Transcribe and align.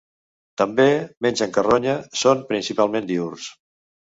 També, 0.61 0.87
mengen 1.27 1.53
carronya, 1.59 1.95
són 2.23 2.43
principalment 2.55 3.11
diürns. 3.13 3.53